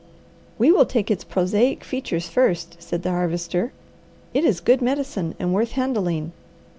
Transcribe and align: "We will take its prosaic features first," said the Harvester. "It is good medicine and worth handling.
"We 0.57 0.71
will 0.71 0.87
take 0.87 1.11
its 1.11 1.23
prosaic 1.23 1.83
features 1.83 2.27
first," 2.27 2.81
said 2.81 3.03
the 3.03 3.11
Harvester. 3.11 3.71
"It 4.33 4.43
is 4.43 4.59
good 4.59 4.81
medicine 4.81 5.35
and 5.37 5.53
worth 5.53 5.73
handling. 5.73 6.31